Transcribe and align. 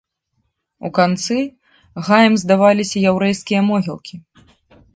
У 0.87 0.89
канцы 0.97 1.37
гаем 2.09 2.33
здаваліся 2.45 3.05
яўрэйскія 3.15 3.61
могілкі. 3.69 4.15